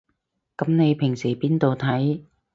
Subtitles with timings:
[0.57, 2.21] 噉你平時邊度睇